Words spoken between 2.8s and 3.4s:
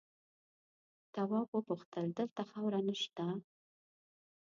نه شته؟